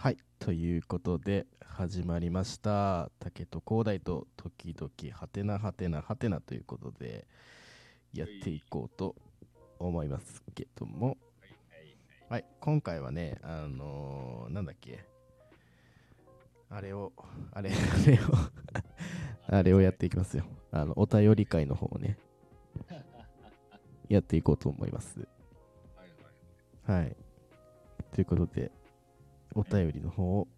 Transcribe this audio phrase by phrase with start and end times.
[0.00, 3.10] はい、ということで始まりました。
[3.18, 7.26] 竹と広大と時々はてなはてなはてなということで
[8.14, 9.16] やっていこうと
[9.80, 11.18] 思いますけども、
[12.28, 15.04] はい、今回はね、あのーなんだっけ、
[16.70, 17.12] あれを、
[17.50, 18.18] あれ、 あれを、
[19.48, 20.44] あれをやっていきますよ。
[20.70, 22.16] あの、お便り会の方をね、
[24.08, 25.26] やっていこうと思います。
[26.84, 27.16] はい。
[28.12, 28.70] ということで、
[29.54, 30.48] お便りの方を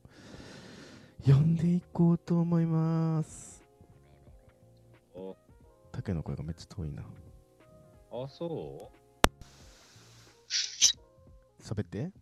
[1.22, 3.62] 読んでいこうと思います。
[5.14, 5.36] お
[5.92, 7.02] 竹の声がめっちゃ遠いな。
[8.12, 8.90] あ、そ
[11.62, 12.12] 喋ってう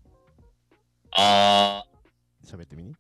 [1.13, 1.85] あ
[2.45, 2.95] 喋ってみにー、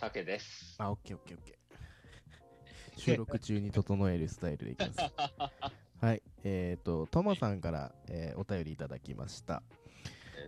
[0.00, 0.74] 竹です。
[0.78, 3.00] あ、オッケーオッケーオッケー。
[3.00, 4.98] 収録中に整えるスタイルでいきます。
[6.00, 6.22] はい。
[6.42, 9.62] えっ、と、ともさんから、えーお便りいただきました。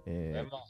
[0.07, 0.65] えーま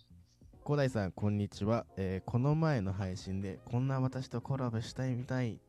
[0.67, 5.61] 広大さん、こんにちは、えーこの前の配信で、こんな私とコラボしたいみたい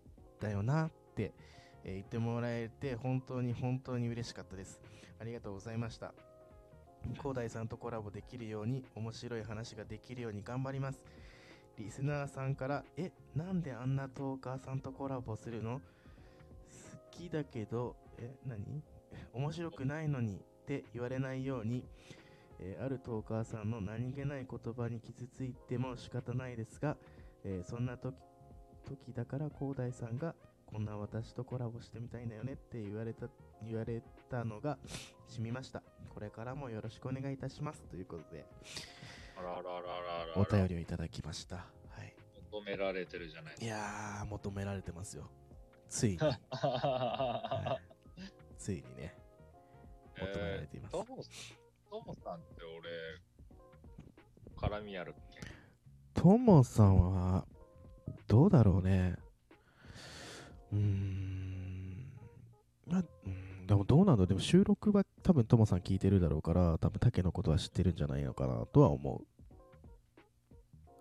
[0.42, 1.34] だよなって、
[1.84, 4.82] えー言ってもらえて、本当に本当に嬉しかったです。
[5.22, 6.16] ありがとうございました。
[7.20, 11.00] 広大さんとコラボできるように、面白い話ができるように頑張ります。
[11.78, 15.76] リスナーさんから、え、なんであんなトーカーさんとコラボするの？
[15.76, 15.82] 好
[17.12, 18.82] きだけど、え、何？
[19.32, 21.84] 面白くないのにって言われないように、
[22.60, 26.98] えーあるトーカーさんの何気ない言葉に傷ついても仕方ないですが、
[27.44, 28.16] えーそんな時
[28.86, 30.34] 時だから広大さんが
[30.66, 33.28] こんな私とコラボしてみたいんだよねって言われた
[33.66, 34.78] 言われたのが
[35.28, 35.82] 染みました。
[36.10, 37.84] これからもよろしくお願いいたします。
[37.84, 38.46] ということで
[39.38, 40.38] あらあらあらあらあら。
[40.38, 41.58] お便りをいただきました。
[41.58, 41.64] は
[42.04, 42.14] い。
[42.52, 45.30] 求められてるじゃないいやー求められてますよ。
[45.90, 46.18] ついに。
[46.52, 47.80] は
[48.58, 49.16] ついにね。
[50.20, 51.24] 求められています、トモ
[51.90, 52.64] トモさんって
[54.60, 55.14] 俺、絡みあるっ
[56.14, 56.22] け？
[56.22, 57.46] ともさんは
[58.28, 59.16] どうだろうね。
[60.72, 62.12] うーん。
[62.92, 64.28] あうんでもどうなんだろう。
[64.28, 69.28] でも収録は多分ともさん聞いてるだろうから多分竹のことは知ってるんじゃないのかなとは思う。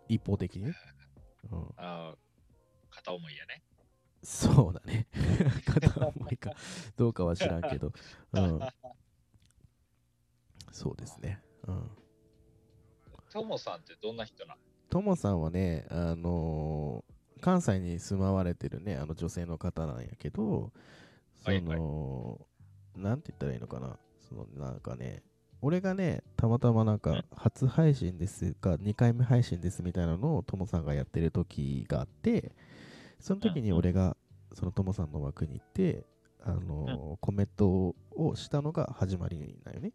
[0.09, 0.65] 一方的に。
[0.65, 0.75] ね、
[1.51, 2.17] うん、あー
[2.91, 3.63] 片思いやね。
[4.23, 5.07] そうだね。
[5.65, 6.53] 片思いか
[6.97, 7.93] どうかは知らんけど、
[8.33, 8.61] うん、
[10.77, 11.41] そうですね。
[11.67, 11.91] うん。
[13.33, 14.61] トモさんってどんな人なの？
[14.91, 20.73] ともさんはね、あのー関西に住まわれてるね、あの女性の方なんやけど、
[21.45, 21.61] そはい。
[21.63, 22.41] の、
[22.97, 25.23] なんて言ったらいいのかな、そのなんかね、
[25.61, 32.53] 俺がね、たまたまなんか、初配信ですか、2回目配信ですみたいなのをともさんがやってる時があって、
[33.21, 34.17] その時に俺が、
[34.55, 36.07] そのともさんの枠に行って、
[36.43, 39.93] あのーコメントをしたのが始まりなんよね。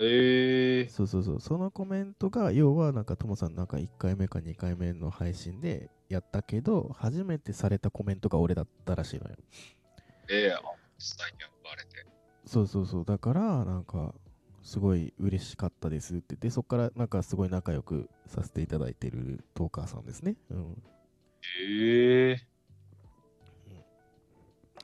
[0.00, 9.36] えー、そうそうそう、そのコメントが、要はなんかともさんなんか1回目か2回目の配信でやったけど、初めてされたコメントが俺だったらしいのよ。
[10.30, 10.52] ええー、
[10.98, 12.06] 最近バレて。
[12.46, 14.14] そうそうそう、だからなんか、
[14.62, 20.36] すごい嬉しかったですって言って、そこからなんかすごい仲良くさせていただいてるトーカーさんですね。
[20.50, 20.82] うん。
[21.60, 22.48] ええ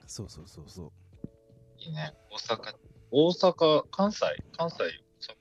[0.06, 0.92] そうそうそうそう。
[1.78, 2.14] ー、いいね。
[2.30, 2.74] 大阪、
[3.10, 4.20] 大阪、関西、
[4.56, 5.36] 関西、大阪、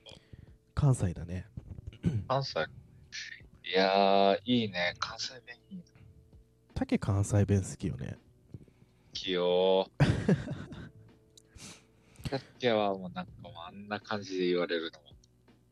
[0.75, 1.45] 関西だね。
[2.27, 2.59] 関西。
[3.65, 4.93] いやー、いいね。
[4.99, 5.83] 関西弁いいね。
[6.73, 8.17] 竹関西弁好きよね。
[9.13, 10.05] きよー。
[12.23, 13.31] キャッキャはもうなんか
[13.67, 15.05] あんな感じで言われるのも。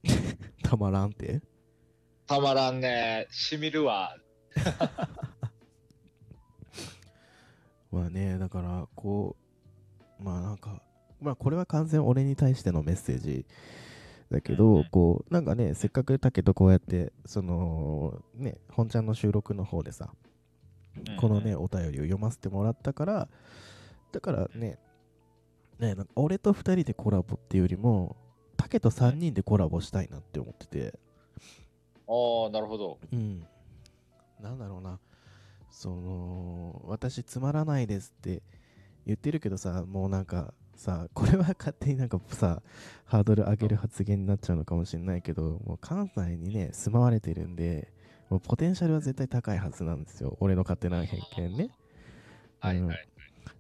[0.64, 1.42] たまらんって。
[2.28, 3.28] たまらんね。
[3.32, 4.18] しみるわ。
[7.92, 9.36] まあね、だから、こ
[10.20, 10.82] う、まあなんか、
[11.20, 13.46] まあこれは完全俺に対してのメッセージ
[14.32, 20.14] だけど、こう、なんかね、せっかくだけどこうやって、その、ね、本ちゃんの収録の方でさ、
[21.20, 23.30] このね、お便りを読ませてもらったから、
[24.12, 24.80] だからね、
[25.80, 28.16] ね、なんか俺と2人でコラボっていうよりも、
[28.56, 31.00] 竹と3人でコラボしたいなって思ってて、
[32.08, 33.00] ああ、なるほど。
[33.12, 33.46] うん。
[34.42, 35.00] なんだろうな。
[35.70, 38.44] その、私つまらないですって
[39.06, 42.62] 言ってるけどさ、もうなんかさ、 これは勝手になんかさ、
[43.06, 47.94] ハードル上げる発言になっちゃうのかもしれないけど、もう関西にね、住まわれてるんで、
[48.30, 50.38] もうポテンシャルは絶対高いはずなんですよ。
[50.40, 51.64] 俺の勝手な偏見ね。
[51.66, 51.72] うん
[52.62, 53.08] はいはい。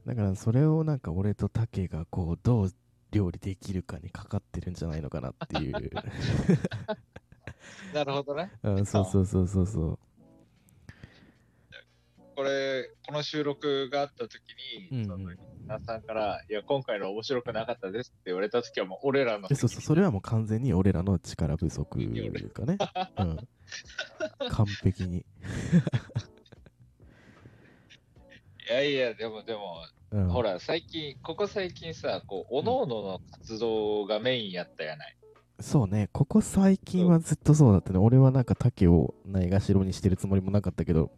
[0.05, 2.71] だからそれをなんか俺と竹がこう、どう
[3.11, 5.73] 料理できるかにかかってるんじゃないのかなっていう。
[7.93, 8.51] なるほどね。
[8.63, 9.99] うん、そうそうそうそうそう。
[12.35, 14.41] これ、この収録があった時
[14.89, 21.89] に、うんうんその皆さんから、いや、今回の面白くなかったですって言われた時はもう俺らのえそうそう、 それはもう完全に俺らの力不足
[22.53, 22.77] かね。
[23.17, 23.47] うん。
[24.49, 25.19] 完璧に。
[28.69, 35.17] いやいや、でもでも、うん、ほら、最近、ここ最近さ、こう、おののの活動がメインやったやない。
[35.61, 37.99] そうね、ここ最近はずっとそうだったね。
[37.99, 41.11] 俺はなんか竹をないがしろにしてるつもりもなかったけど、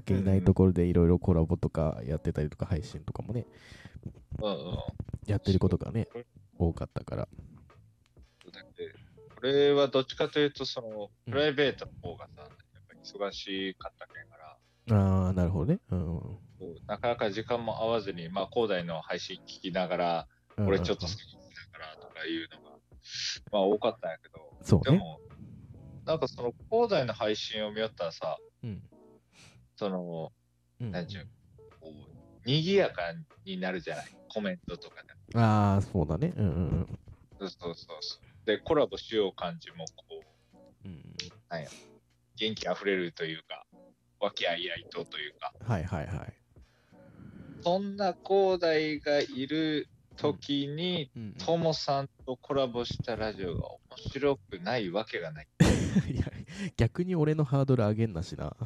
[0.00, 3.46] 竹いないところでいろいろコラボとかやってたりとか配信とかもね、
[4.42, 4.78] うんうん。
[5.26, 6.08] やってることがね、
[6.58, 7.28] 多かったから。
[8.52, 8.94] だって、
[9.34, 10.88] これはどっちかというと、その、
[11.26, 12.48] うんプライベートの方がさ、やっ
[12.86, 15.80] ぱり忙しかったけんから、ああ、なるほどね。
[15.90, 16.20] うん。
[16.86, 20.26] なかなか時間も合わずに、まあ、広大の配信聞きながら、
[20.58, 22.76] うん俺ちょっと好きながらとかいうのが、
[23.52, 24.96] まあ多かったんやけど、そうね。
[24.96, 25.20] でも、
[26.06, 28.45] なんかその広大の配信を見よったらさ、うん。
[29.76, 30.32] その、
[30.80, 31.28] うんなんちゅう、
[31.80, 33.02] こう、賑やか
[33.44, 35.38] になるじゃない、コメントとかで。
[35.38, 36.32] ああ、そうだね。
[36.36, 36.98] うんうんうん。
[37.38, 38.46] そうそうそうそう。
[38.46, 40.04] で、コラボしよう感じも、こ
[40.84, 41.02] う、うん
[42.38, 43.64] 元気あふれるというか、
[44.20, 46.32] 和気あいあいとというか、はいはいはい。
[47.62, 53.80] そんな広大がいる時に、うんともさんとコラボしたラジオが面
[54.12, 55.48] 白くないわけがない。
[56.12, 56.26] いや
[56.76, 58.56] 逆に俺のハードル上げんなしな。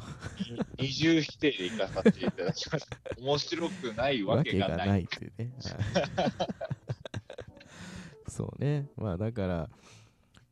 [0.79, 2.87] 二重否定でいかさせていただきます。
[3.19, 4.87] 面白くないわわけがない。
[4.87, 5.51] ないっていうね。
[5.63, 6.71] はい
[8.31, 8.87] そうね。
[8.95, 9.69] まあだから、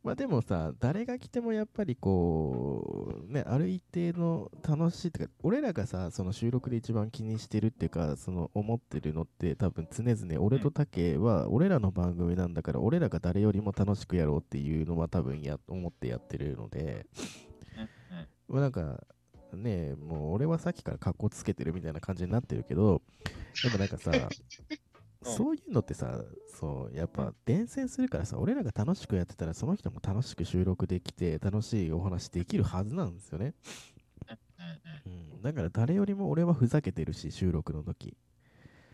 [0.10, 17.06] まあでもさ、誰が来てもやっぱりこう、ね、ある一定の楽しいってか、俺らがさ、その収録で一番気にしてるっていうか、その思ってるのって多分常々、俺と竹は俺らの番組なんだから、俺らが誰よりも楽しくやろうっていうのは多分や、思ってやってるので、
[18.48, 19.04] まあなんか、
[19.54, 23.04] ねもう俺はさっきから格好つけてるみたいな感じになってるけど、
[23.62, 24.10] でもなんかさ、
[25.22, 26.24] そういうのってさ、
[26.60, 33.54] そう、やっぱ伝染するからさ、俺らが楽しくやってたら、その人も楽しく収録できて、楽しいお話できるはずなんですよね。
[34.28, 38.16] うんうんうん、だから誰よりも俺はふざけてるし、収録の時。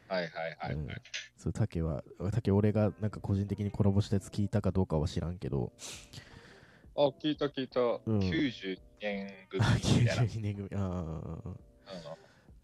[0.07, 0.87] はいはいはいうん。
[0.87, 1.01] はい。
[1.37, 5.71] そう、竹は、竹俺がなんか個人的にコラボしたやつ聞いたかどうかは知らんけど、
[6.97, 7.79] あ、聞いた聞いた。
[7.81, 8.19] うん。
[8.19, 10.13] 92年組あ、みたいな。
[10.23, 11.21] 92年組、あ
[11.87, 12.15] あ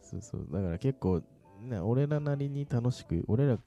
[0.01, 1.21] そうそう、だから結構、
[1.61, 3.57] ね、俺らなりに楽しく、俺ら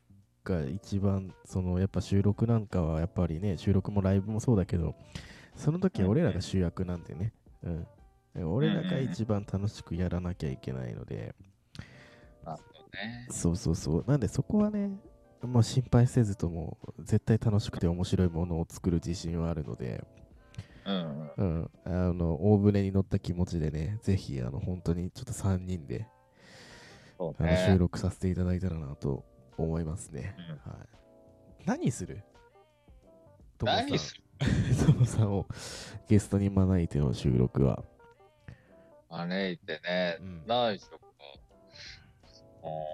[0.45, 4.95] が一番、そのやっぱ収録なんかはやっぱりね、収録もライブもそうだけど、
[5.55, 7.33] その時は俺らが主役なんでね、
[7.63, 7.87] うん。
[8.53, 11.35] 俺らが一番楽しくやらなきゃいけないので、
[12.45, 13.27] なるほどね。
[13.31, 14.05] そうそうそう。
[14.07, 14.91] なんでそこはね、
[15.43, 20.05] もう心配せずとも、絶対楽しくて面白いものを作る自信はあるので、
[20.85, 21.61] うんうん。
[21.63, 26.09] うん、あの、大船に乗った気持ちでね、ぜひ、あの、本当にちょっと3人で、
[27.33, 27.79] そうあの収ね。
[27.79, 29.25] 録させていただいたらなと
[29.57, 30.35] 思いますね。
[30.39, 30.89] うんはい、
[31.65, 32.23] 何する？
[33.59, 34.23] ともさん何する？
[34.87, 35.47] ともさんを
[36.09, 37.83] ゲストに招いての収録は。
[39.11, 41.07] 招いてねうん、何しよっか。
[42.63, 42.87] も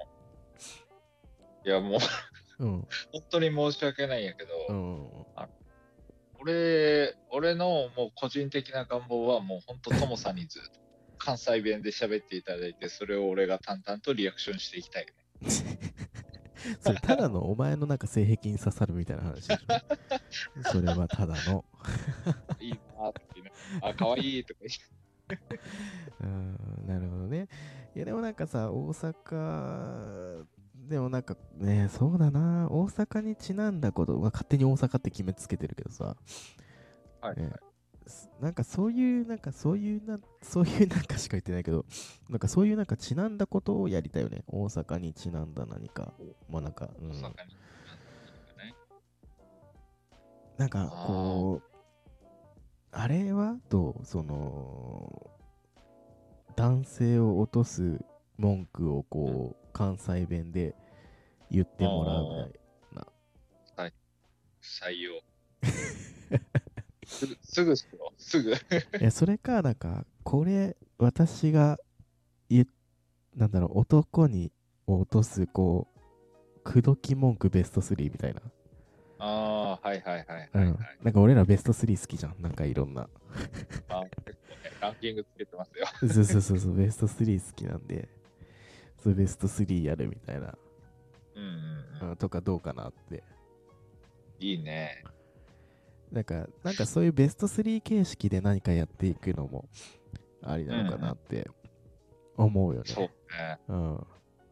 [1.64, 2.88] う、いやもう、うん。
[3.12, 5.08] 本当に申し訳ないんやけど、うん。
[6.40, 10.79] 俺、俺のもう個人的な願望はもう本当ともさんにずっと
[11.20, 15.12] 関西弁で喋っていただいて、それを俺が淡々とリアクションしていきたいね。
[16.80, 20.70] それただのお前のなんか性癖に刺さるみたいな話でしょ。
[20.72, 21.64] それはただの。
[22.60, 25.60] いいなって言いながらあ、かわいいとか言って。
[26.20, 27.48] うん、なるほどね。
[27.94, 36.16] いやでもなんかさ、大阪、でもなんかね、そうだな、大阪にちなんだこと、まあ、勝手に大阪って決めつけてるけどさ、
[37.20, 37.69] はい、ねす
[38.40, 41.84] なんかそういう、なんかそういうな、そういうなんかしか言ってないけど、
[42.28, 44.42] なんかそういうなんかちなんだことをやりたいよね。
[44.46, 46.12] 大阪にちなんだ何か。
[46.48, 47.20] まあなんか、うん、
[50.56, 51.70] なんかこう、
[52.92, 54.04] あれはどう？
[54.04, 55.30] その、
[56.56, 58.00] 男性を落とす
[58.36, 60.74] 文句をこう、関西弁で
[61.50, 62.50] 言ってもらうみ
[63.76, 63.92] たい。
[64.62, 65.20] 採用。
[67.20, 68.52] すぐ、すぐしろ、すぐ。
[68.52, 68.54] い
[69.00, 71.78] や、それか、なんか、これ、私が
[72.48, 72.66] 言っ、
[73.36, 74.52] なんだろう、男に
[74.86, 76.00] 落とす、こう、
[76.64, 78.40] 口説き文句ベスト3みたいな。
[79.18, 80.78] ああ、はいはいはいうんはいはい。。
[81.02, 82.40] なんか俺らベスト3好きじゃん。
[82.40, 83.02] なんかいろんな。
[83.90, 85.86] あ結構ね、ランキングつけてますよ。
[86.00, 88.08] そうそうそうそう、ベスト3好きなんで、
[89.02, 90.56] そうベスト3やるみたいな、
[91.36, 91.48] うんうん
[92.02, 92.10] うん。
[92.10, 93.22] うん、とかどうかなって。
[94.38, 95.04] いいね。
[96.12, 99.68] なんか、なんかそういうベスト3形式で何かやっていくのも
[100.42, 101.48] ありなのかなって
[102.36, 102.86] 思うよね。
[102.86, 103.58] そうね。
[103.68, 104.06] うん。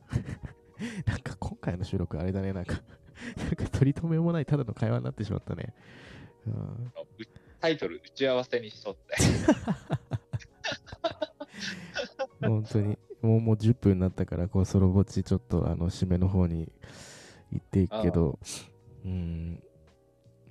[1.07, 2.81] なんか今回の収録あれだね、なんか、
[3.37, 5.75] なんか取り留めもないただの会話になってしまったね。
[6.47, 6.93] うん、う
[7.61, 9.17] タイトル、打ち合わせにしとって。
[12.41, 12.99] 本当に。
[13.21, 16.71] もうもう10分になったから、こう、ソロぼっちちょっとあの、締めの方に
[17.51, 18.39] 行っていくけど、
[19.05, 19.61] うん、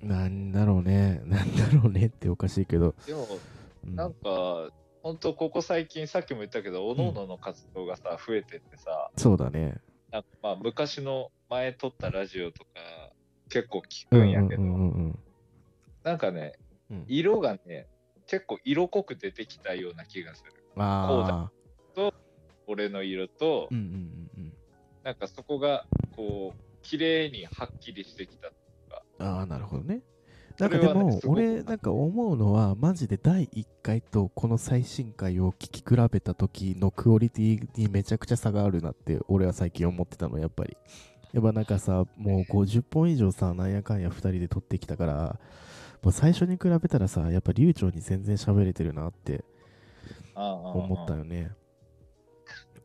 [0.02, 3.28] なんだろうね、 なんだろうねっておかしいけど、でも、
[3.86, 4.70] うんなんか、
[5.02, 9.78] 本当ここ最近、さっきも言ったけど、おののの活動がさ、増えてってさ、そうだね。
[10.12, 12.70] なんかまあ昔の前撮ったラジオとか
[13.50, 14.64] 結構聞くんやけど、
[16.04, 16.54] なんかね、
[16.90, 17.06] うん。
[17.08, 17.88] 色がね、
[18.26, 20.52] 結構色濃く出てきたような気がする。
[20.76, 21.50] あ
[21.96, 22.12] あ、
[22.68, 23.70] 俺の色と。
[25.04, 25.86] なんかそこが
[26.16, 28.52] こう、綺麗にはっきりしてきた。
[29.20, 30.02] ああ、なるほどね。
[30.60, 40.76] なんかでも、俺、なんか思うのは、マジで第1回とこの最新回を聞き比べた時のクオリティにめちゃくちゃ差があるなって、俺は最近思ってたの、やっぱり。
[41.34, 45.40] やっぱなんかさ、もう50本以上さ、なんやかんや2人で撮ってきたから、
[46.02, 49.44] もう最初に比べたらさ、やっぱ流暢に全然喋れてるなって
[50.34, 51.52] 思思ったよね。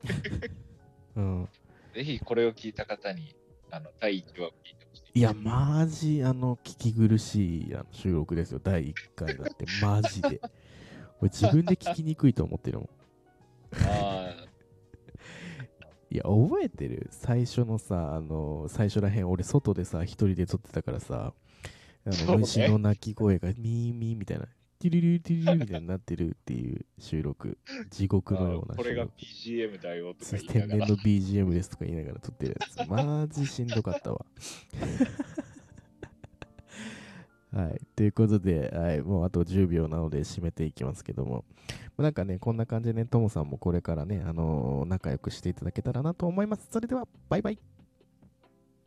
[1.17, 1.49] うん。
[1.95, 3.35] ぜひこれを聞いた方に、
[3.71, 5.19] あの、第1話を聞いてい。
[5.19, 10.40] いや、マジ、あの、聞き苦しいあの収録ですよ、第1回だって、マジで。
[11.21, 12.88] 俺、自分で聞きにくいと思ってるもん。
[13.87, 14.35] あ
[16.11, 17.09] いや、覚えてる？
[17.11, 21.33] 最初のさ、あの、最初らへん、俺、外でさ、一人で撮ってたからさ、
[22.04, 24.47] あの、虫の鳴き声がミーミーみたいな、
[24.83, 27.57] ティリリティリリみたいになってるっていう収録、
[27.89, 29.07] 地獄のようなこれが。
[29.07, 31.03] BGM だよとか言い天然のながら。
[31.05, 32.91] BGM ですとか言いながら撮ってるやつ。
[32.91, 34.27] マジしんどかったわ。
[37.55, 37.81] はい。
[37.95, 41.45] ということで、はい、もうあと10秒なので締めていきますけども、
[41.97, 46.67] なんかね、こんな感じでね、ともさんもこれからね、あのー仲良くしていただけたらなと思います。
[46.73, 47.59] それでは、バイバイ。